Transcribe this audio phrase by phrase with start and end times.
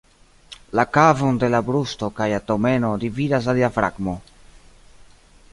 [0.79, 4.21] La kavon de la brusto kaj abdomeno dividas la diafragmo.